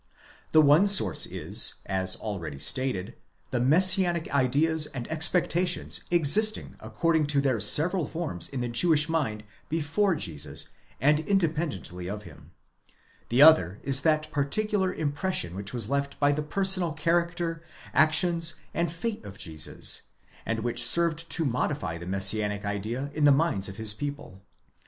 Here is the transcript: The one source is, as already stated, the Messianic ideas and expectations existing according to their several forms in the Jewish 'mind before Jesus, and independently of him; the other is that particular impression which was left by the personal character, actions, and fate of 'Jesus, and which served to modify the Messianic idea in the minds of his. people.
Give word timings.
The 0.51 0.63
one 0.63 0.87
source 0.87 1.27
is, 1.27 1.75
as 1.85 2.15
already 2.15 2.57
stated, 2.57 3.13
the 3.51 3.59
Messianic 3.59 4.33
ideas 4.33 4.87
and 4.87 5.07
expectations 5.11 6.05
existing 6.09 6.75
according 6.79 7.27
to 7.27 7.39
their 7.39 7.59
several 7.59 8.07
forms 8.07 8.49
in 8.49 8.61
the 8.61 8.67
Jewish 8.67 9.07
'mind 9.07 9.43
before 9.69 10.15
Jesus, 10.15 10.69
and 10.99 11.19
independently 11.19 12.09
of 12.09 12.23
him; 12.23 12.49
the 13.29 13.43
other 13.43 13.79
is 13.83 14.01
that 14.01 14.31
particular 14.31 14.91
impression 14.91 15.53
which 15.53 15.71
was 15.71 15.87
left 15.87 16.19
by 16.19 16.31
the 16.31 16.41
personal 16.41 16.93
character, 16.93 17.61
actions, 17.93 18.55
and 18.73 18.91
fate 18.91 19.23
of 19.23 19.37
'Jesus, 19.37 20.01
and 20.47 20.61
which 20.61 20.83
served 20.83 21.29
to 21.29 21.45
modify 21.45 21.99
the 21.99 22.07
Messianic 22.07 22.65
idea 22.65 23.11
in 23.13 23.25
the 23.25 23.31
minds 23.31 23.69
of 23.69 23.77
his. 23.77 23.93
people. 23.93 24.41